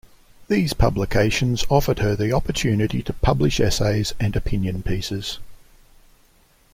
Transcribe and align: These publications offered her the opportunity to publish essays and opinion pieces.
These 0.47 0.73
publications 0.73 1.63
offered 1.69 1.99
her 1.99 2.15
the 2.15 2.31
opportunity 2.33 3.03
to 3.03 3.13
publish 3.13 3.59
essays 3.59 4.15
and 4.19 4.35
opinion 4.35 4.81
pieces. 4.81 5.37